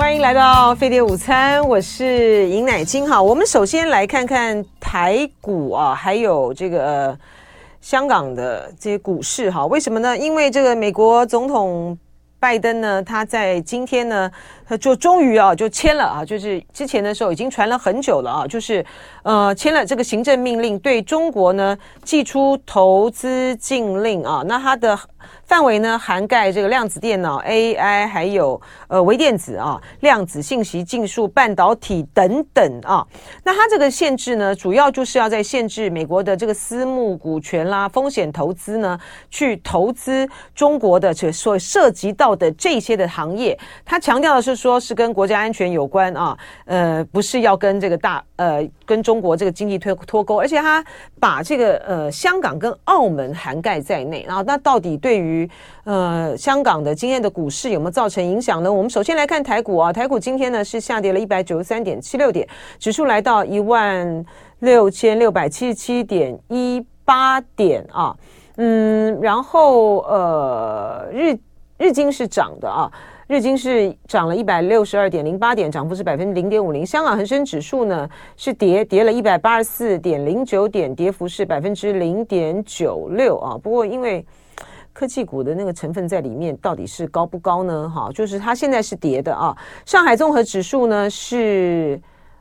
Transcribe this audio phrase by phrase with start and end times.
[0.00, 3.06] 欢迎来到飞碟午餐，我是尹乃菁。
[3.06, 7.14] 哈，我们首先来看看台股啊，还有这个、
[7.82, 9.66] 香港的这些股市哈。
[9.66, 10.16] 为什么呢？
[10.16, 11.96] 因为这个美国总统
[12.38, 14.30] 拜登呢，他在今天呢，
[14.70, 18.86] 他就终于啊，就签了啊，就是之前的时候已经传了很久了啊，就是
[19.24, 24.44] 呃签了这个行政命令，对中国呢祭出投资禁令啊。
[24.46, 24.96] 那他的。
[25.44, 33.04] 范围呢，涵盖这个量子电脑、AI，还有呃微电子啊、量子信息技术、半导体等等啊。
[33.44, 43.58] 那它这个限制呢，主要就是要在限制美国的这个私募股权啦、风险投资呢，去投资中国的这所涉及到的这些的行业。
[43.84, 50.84] 他强调的是说，是跟国家安全有关啊，呃，不是要跟这个大呃跟中国这个经济脱脱钩，而且他
[51.18, 54.20] 把这个呃香港跟澳门涵盖在内。
[54.28, 55.48] 啊，那到底对于
[55.84, 58.70] 呃，香港的今天的股市有没有造成影响呢？
[58.70, 62.46] 我们首先来看台股啊，台股今天呢是下跌了一百九十三点七六点，
[62.78, 64.24] 指数来到一万
[64.60, 68.14] 六千六百七十七点一八点啊，
[68.56, 71.36] 嗯，然后呃日
[71.78, 72.92] 日经是涨的啊，
[73.30, 76.84] 日经是涨了一百六十二点零八点，涨幅是百分之零点五零。
[76.84, 83.56] 香港恒生指数呢是跌跌了一百八十四点零九点，跌幅是百分之零点九六啊。
[83.62, 84.26] 不过因为
[84.92, 87.88] 科技股的那个成分在里面到底是高不高呢？
[87.88, 89.56] 哈，就是它现在是跌的啊。
[89.86, 92.00] 上海综合指数呢是。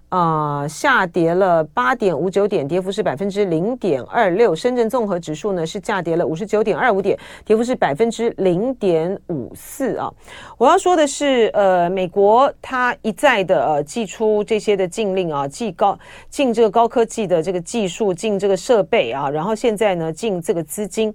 [0.10, 4.56] 啊、下跌了八点五九点，跌幅是百分之零点二六。
[4.56, 10.12] 深圳综合指数呢是下跌了五十九点二五点，跌幅是百分之零点五四啊。
[10.58, 15.98] 我要说的是，呃，美国它一再的呃祭出这些的禁令啊，禁高
[16.30, 21.14] 禁这个高科技的这个技术，禁这个设备啊，然后现在呢禁这个资金。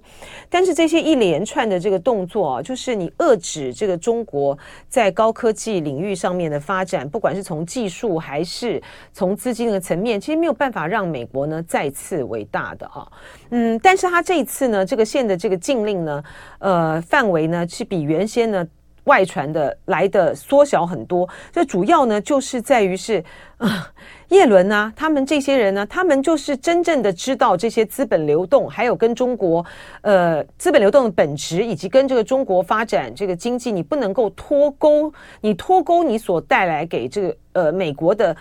[0.49, 8.81] 但是这些一连串的这个动作啊，就是你遏制这个中国在高科技领域上面的发展，不管是从技术还是
[9.13, 13.07] 从资金的层面，其实没有办法让美国呢再次伟大的啊，
[13.49, 16.23] 嗯，但是他这一次呢，这个线的这个禁令呢，
[16.59, 18.67] 呃，范围呢是比原先呢
[19.05, 21.29] 外传的来的缩小很多。
[21.51, 23.23] 这主要呢就是在于是
[23.57, 23.87] 啊，
[24.29, 29.63] 叶伦啊，他们这些人呢，他们就是真正的知道这些资本流动，还有跟中国
[30.01, 38.35] 呃资本流动的本质，以及跟这个中国发展这个经济，你不能够脱钩，你脱钩你所带来给这个呃美国的。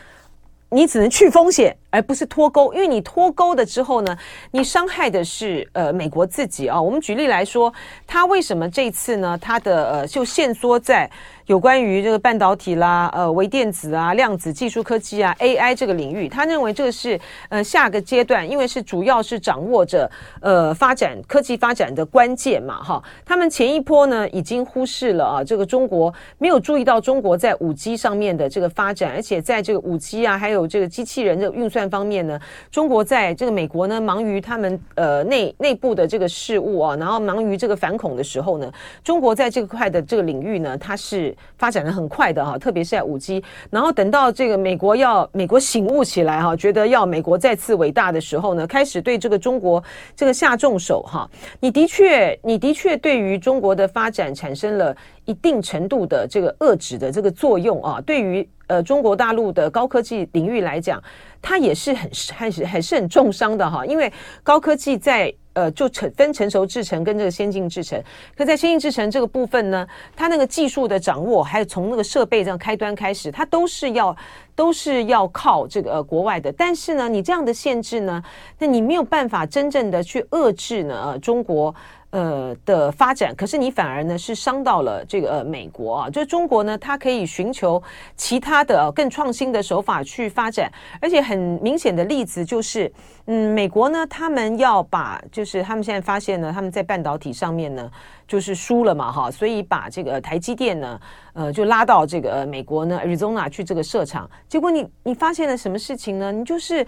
[0.75, 4.17] 你只能去风险，而不是脱钩，因为你脱钩的之后呢，
[4.51, 6.81] 你伤害的是呃美国自己啊。
[6.81, 7.73] 我们举例来说，
[8.05, 9.39] 他为什么这次呢？
[9.41, 11.09] 他的呃就限缩在。
[11.47, 20.11] 有关于这个半导体啦、呃微电子啊、量子技术科技啊、AI 这个领域，他认为这个是呃下个阶段，因为是主要是掌握着
[20.41, 23.05] 呃发展科技发展的关键嘛，哈。
[23.27, 32.41] 他们前一波呢已经忽视了啊，这个中国没有注意到中国在五 G 上面的这个发展，而且在这个五 G 啊，还有这个机器人的运算方面呢，
[32.71, 38.73] 中国在这个美国呢忙于他们呃内内部的这个事务啊，然后忙于这个反恐的时候呢，
[39.03, 41.35] 中国在这个块的这个领域呢，它是。
[41.57, 49.83] 发展的很快的哈，特别是在五 G，然后等到这个美国要美国醒悟起来哈，觉得要美国再次伟大的时候呢，开始对这个中国
[50.15, 51.31] 这个下重手哈。
[51.61, 58.01] 你的确，你的确对于中国的发展产生了一定程度的这个遏制的这个作用啊。
[58.05, 61.03] 对于呃中国大陆的高科技领域来讲，
[61.41, 65.35] 它也是很还是还是很重伤的哈，因为高科技在。
[65.55, 68.03] 呃，就成分成熟制程跟这个先进制程，
[68.37, 69.87] 可在先进制程这个部分呢，
[70.17, 74.17] 它那个技术的掌握，还有从那个设备这样开端开始，它都是要
[74.57, 76.53] 都是要靠这个国外的。
[76.55, 78.21] 但是呢，你这样的限制呢，
[78.59, 81.73] 那你没有办法真正的去遏制呢，呃，中国。
[82.15, 87.83] 呃的发展，可是你反而呢是伤到了这个呃美国啊，就中国呢，它可以寻求
[88.17, 90.71] 其他的、更创新的手法去发展，
[91.01, 92.91] 而且很明显的例子就是，
[93.27, 97.91] 嗯，美国呢，他们要把就是他们现在发现呢，他们在半导体上面呢
[98.29, 101.01] 就是输了嘛哈，所以把这个台积电呢，
[101.33, 106.31] 呃，就拉到这个、美国呢 Arizona 去这个设厂，结果你你发现了什么事情呢？
[106.31, 106.87] 你就是。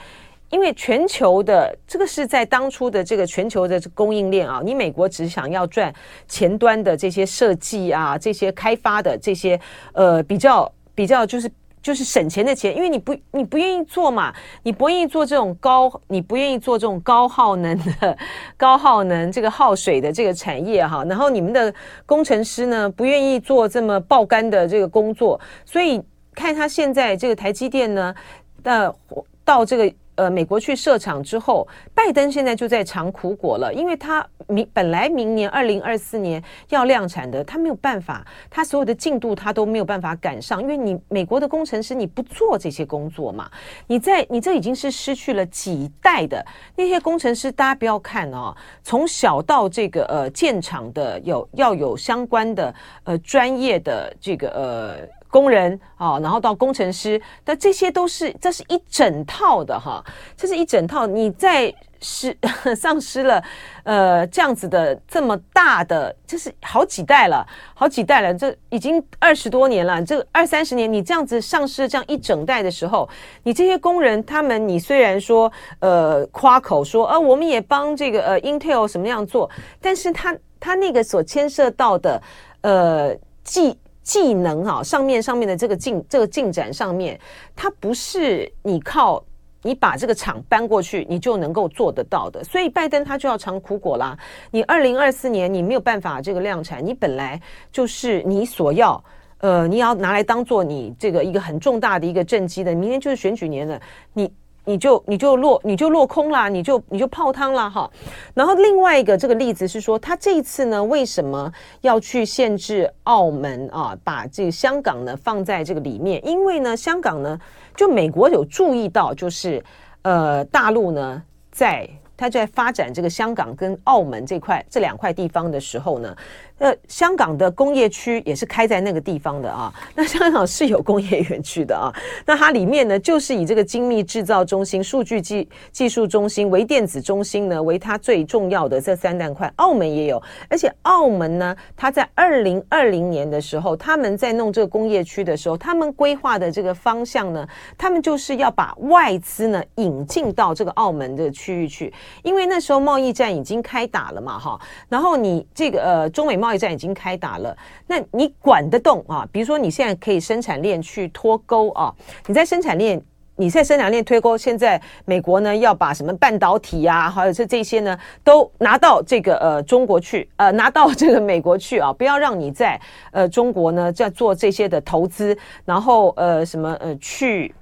[0.56, 5.92] 因为全球的这个是在当初的这个全球的供应链啊，你美国只想要赚
[6.26, 9.60] 前端的这些设计啊，这些开发的这些
[9.92, 11.50] 呃比较比较就是
[11.82, 18.16] 就是省钱的钱，因为你不你不愿意做嘛，你不愿意做这种高，你不愿意做这种高耗能的
[18.56, 21.72] 高耗能这个耗水的这个产业哈，然后你们的
[22.06, 26.02] 工程师呢不愿意做这么爆肝的这个工作，所以
[26.34, 28.14] 看他现在这个台积电呢
[28.62, 28.96] 的
[29.44, 29.92] 到这个。
[30.16, 43.50] 呃美国去设厂之后，拜登现在就在尝苦果了，因为他明本来明年二零二四年要量产的，他没有办法，他所有的进度他都没有办法赶上，因为你美国的工程师你不做这些工作嘛，
[43.86, 52.74] 你在你这已经是失去了几代的那些工程师，大家不要看哦，从小到这个呃建厂的有要有相关的
[53.04, 55.15] 呃专业的这个呃。
[55.36, 60.02] 工人啊，然后到工程师，那这些都是这是一整套的哈，
[60.34, 61.06] 这是一整套。
[61.06, 62.34] 你在失
[62.74, 63.44] 丧失了
[63.84, 73.06] 呃这样子的这么大的，这是好几代了，好几代了，这已经二十多年了，这二三十年你这样子丧失了这样一整代的时候，
[73.42, 79.50] 你这些工人他们，你虽然说呃夸口说呃我们也帮这个呃 Intel 什么样做，
[79.82, 82.22] 但是他他那个所牵涉到的
[82.62, 83.78] 呃技。
[84.06, 87.18] 技能哈，上面上面的这个进这个进展上面，
[87.56, 89.20] 它不是你靠
[89.62, 92.44] 你把这个厂搬过去，你就能够做得到的。
[92.44, 94.16] 所以拜登他就要尝苦果啦。
[94.52, 97.40] 你二零二四年你没有办法这个量产，你本来
[97.72, 99.02] 就是你所要
[99.38, 103.80] 呃你要拿来当做你这个一个很重大的一个政绩的，明年就是选举年了，
[104.12, 104.32] 你。
[104.66, 107.88] 你就你就落你就落空啦，你就你就泡汤了哈。
[108.34, 111.50] 然后另外一个这个例子是说，他这一次呢，为什么
[111.82, 116.20] 要去限制澳门啊，把这个香港呢放在这个里面？
[116.26, 117.40] 因为呢，香港呢，
[117.76, 119.64] 就美国有注意到，就是
[120.02, 121.22] 呃，大陆呢
[121.52, 126.16] 在他在发展这个香港跟澳门这块这两块地方的时候呢。
[126.58, 129.72] 呃，香港的工业区也是开在那个地方的啊。
[129.94, 131.92] 那香港是有工业园区的啊。
[132.24, 139.52] 那它里面呢，就是以这个精密制造中心、数据技技术中心、微电子中心呢为它最重要的这三大块。
[139.56, 151.92] 澳门也有，而且澳门呢，它在二零二零年的时候，他们在弄这个工业区的时候，他们规划的这个方向呢，他们就是要把外资呢引进到这个澳门的区域去，
[152.22, 154.58] 因为那时候贸易战已经开打了嘛，哈。
[154.88, 157.56] 然后你这个呃，中美贸贸易战已经开打了，
[157.88, 159.26] 那你管得动啊？
[159.32, 161.92] 比如说你现在可以生产链去脱钩啊？
[162.28, 163.02] 你在生产链，
[163.34, 164.38] 你在生产链脱钩。
[164.38, 177.52] 现在美国呢要把什么半导体啊，还有这这些呢，都拿到这个呃中国去，呃拿到这个美国去啊，不要让你在呃中国呢在做这些的投资，然后呃什么呃去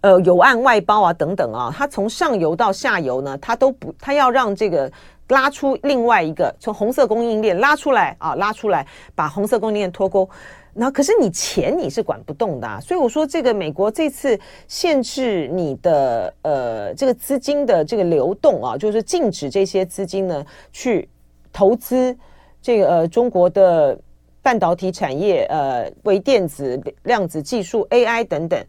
[0.00, 4.90] 呃有案外包啊等等啊，它从上游到下游呢，它都不，它要让这个。
[5.30, 10.28] 拉出另外一个从红色供应链拉出来啊，拉出来把红色供应链脱钩。
[10.72, 14.38] 那可是你钱你是管不动的啊，所以我说这个美国这次
[14.68, 21.08] 限制你的呃这个资金的这个流动啊，就是禁止这些资金呢去
[21.52, 22.16] 投资
[22.62, 23.98] 这个呃中国的
[24.42, 28.64] 半导体产业、呃微电子、量子技术、AI 等等。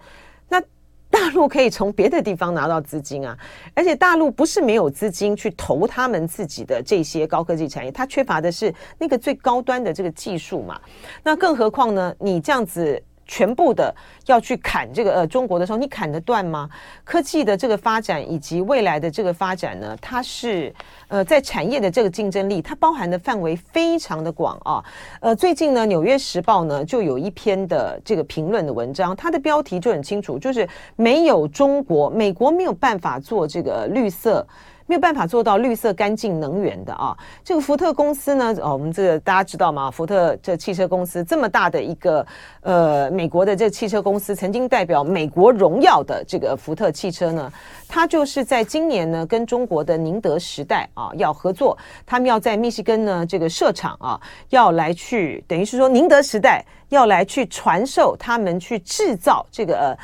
[1.11, 3.37] 大陆可以从别的地方拿到资金啊，
[3.75, 10.79] 而且大陆不是没有资金去投他们自己的这些高科技产业，它缺乏的是那个最高端的这个技术嘛。
[11.21, 13.03] 那更何况呢，你这样子。
[13.31, 13.95] 全部的
[14.25, 16.69] 要去砍这个呃中国的时候，你砍得断吗？
[17.05, 20.73] 科技的这个发展以及未来的这个发展呢，它是
[21.07, 24.83] 呃在产业的这个竞争力，它包含的范围非常的广啊。
[25.21, 30.67] 呃，最近呢，《纽约时报》呢就有一篇的这个评论的文章，它的标题就很清楚，就是
[30.97, 34.45] 没有中国，美国没有办法做这个绿色。
[34.91, 37.17] 没有办法做到绿色干净能源的啊！
[37.45, 39.89] 这个福特公司呢，哦，我们这个大家知道吗？
[39.89, 42.27] 福特这汽车公司这么大的一个
[42.59, 47.49] 呃，美国的这汽车公司，曾经代表美国荣耀的这个福特汽车呢，
[47.87, 54.19] 它就是在今年呢，跟中国的宁德时代啊要合作，他们要在密西根呢这个设厂啊，
[54.49, 59.97] 要来去等于是说宁德时代要来去传授他们去制造这个呃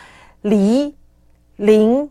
[0.43, 0.95] 锂
[1.57, 2.09] 磷。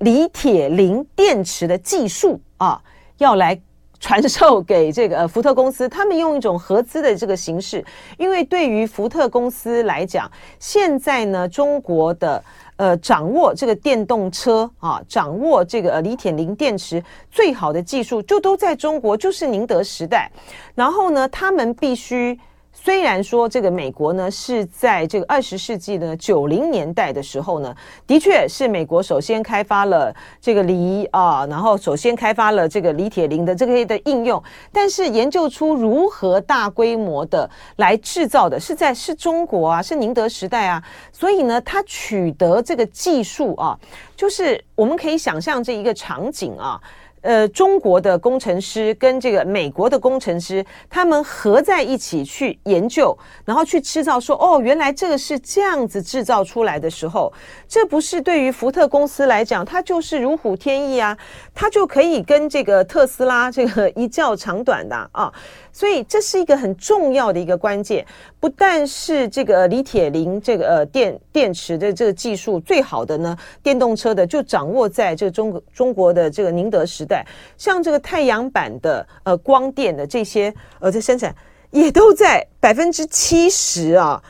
[0.00, 2.80] 锂铁磷电池的技术啊，
[3.18, 3.60] 要来
[4.00, 7.84] 传授给这个福特公司，他们用一种合资的这个形式，
[8.16, 12.42] 因为对于福特公司来讲，现在呢，中国的
[12.76, 20.30] 呃掌握这个电动车啊，掌握这个呃锂铁磷电池最好的技术，就都在中国，就是宁德时代，
[20.74, 22.38] 然后呢，他们必须。
[22.80, 27.74] 虽然说这个美国呢是在这个二十世纪的九零年代的时候呢，
[28.06, 34.42] 的确是美国首先开发了这个锂啊，然后首先开发了这个锂铁磷的这个的应用，
[34.72, 40.82] 但是研究出如何大规模的来制造的是在是中国啊，是宁德时代啊，
[41.12, 43.78] 所以呢，它取得这个技术啊，
[44.16, 46.80] 就是我们可以想象这一个场景啊。
[47.28, 57.30] 呃，中国的工程师跟这个美国的工程师，他们合在一起去研究，然后去制造说，哦，原来这个是这样子制造出来的时候，
[57.68, 61.14] 这不是对于福特公司来讲，它就是如虎添翼啊，
[61.52, 65.30] 它就可以跟这个特斯拉这个一较长短的啊。
[65.72, 68.04] 所以这是一个很重要的一个关键，
[68.40, 81.34] 不但是这个锂铁磷这个呃电电池的这个技术最好的呢，电动车的就掌握在这个中国中国的这个宁德时代，像这个太阳板的呃光电的这些呃在生产
[81.70, 84.22] 也都在百分之七十啊，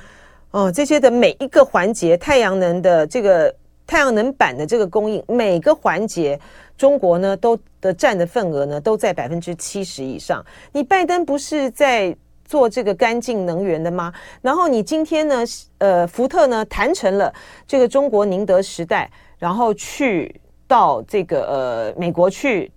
[0.50, 3.54] 哦这些的每一个环节，太阳能的这个
[3.86, 6.38] 太阳能板的这个供应每个环节。
[6.76, 10.44] 中国呢，都的占的份额呢，都在百分之七十以上。
[10.72, 14.12] 你拜登不是在做这个干净能源的吗？
[14.40, 15.44] 然后你今天呢，
[15.78, 17.32] 呃，福特呢谈成了
[17.66, 22.72] 这个中国宁德时代，然后去到这个呃美国去，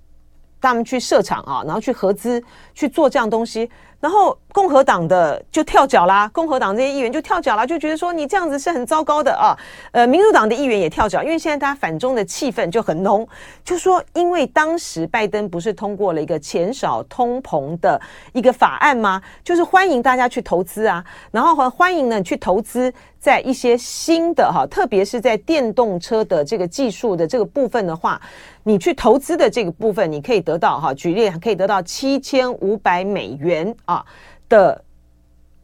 [0.60, 2.44] 他们去设厂啊，然后去合资
[2.74, 3.70] 去做这样东西。
[4.02, 9.58] 然后共和党的就跳脚啦，共和党这些议员就跳脚啦，就觉得说你这样子是很糟糕的啊。
[9.92, 13.26] 呃，民主党的议员也跳脚，因为现在大家反中的气氛就很浓，
[13.64, 18.02] 就说因为当时拜登不是通过了一个减少通膨的
[18.34, 19.22] 一个法案吗？
[19.44, 28.22] 就是欢迎大家去投资啊，然后欢迎呢去投资在一些新的哈，特别是在电动车的这个技术的这个部分的话，
[28.64, 33.74] 你去投资的这个部分，你可以得到哈，举例可以得到七千五百美元。
[33.86, 34.04] 啊
[34.52, 34.84] 的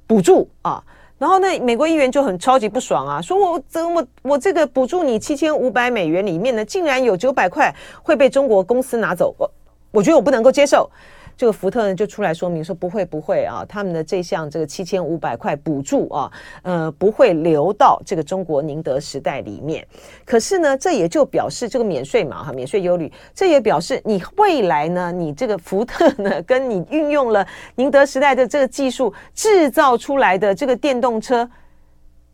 [0.08, 0.82] 补助啊，
[1.18, 7.70] 然后呢，美国议员就很超级不爽啊，说我这我我这个补助你七千五百美元里面呢，竟然有九百块
[8.02, 9.52] 会被中国公司拿走，我
[9.92, 10.90] 我觉得我不能够接受。
[11.38, 16.32] 这个福特呢就出来说明说不会不会啊，他们的这项这个七千五百块补助啊，
[16.64, 19.88] 呃不会流到这个中国宁德时代里面。
[20.26, 31.48] 可是呢，这也就表示这个免税嘛哈，免税优率，这也表示你未来呢，你这个福特呢，跟你运用了宁德时代的这个技术制造出来的这个电动车，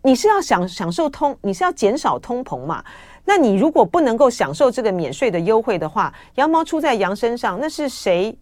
[0.01, 2.81] 你是要享享受通，你是要减少通膨嘛？
[3.25, 8.37] 那你如果不能够享受这个免税的优惠的话，羊毛出在羊身上，那是谁？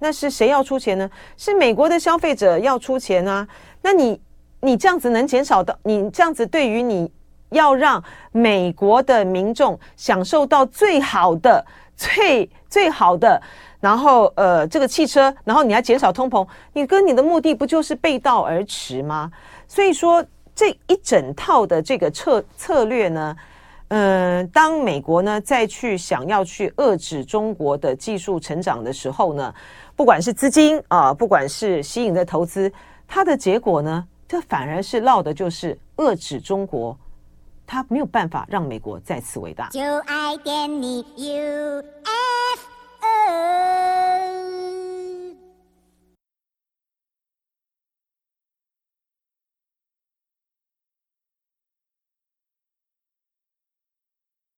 [0.00, 1.08] 那是谁要出钱呢？
[1.36, 3.46] 是美国的消费者要出钱啊！
[3.82, 4.20] 那你
[4.60, 5.78] 你这样子能减少到？
[5.84, 7.10] 你这样子对于你
[7.50, 8.02] 要让
[8.32, 11.64] 美国的民众享受到最好的、
[11.96, 13.40] 最最好的，
[13.80, 19.30] 然后呃这个汽车，然后你要减少通膨，你跟你的目的不就是背道而驰吗？
[19.66, 23.36] 所以说这一整套的这个策策略呢，
[23.88, 29.52] 嗯、当美国呢再去想要去遏制中国的技术成长的时候呢，
[30.00, 32.72] 不管是资金啊，不管是吸引的投资，
[33.06, 36.98] 它的结果呢，这反而是落的就是遏制中国，
[37.66, 39.68] 它没有办法让美国再次伟大。
[39.68, 42.29] 就爱点你 UFO